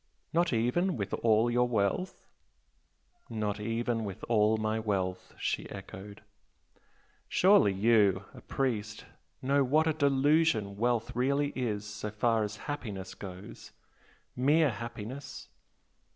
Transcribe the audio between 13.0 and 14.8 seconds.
goes? mere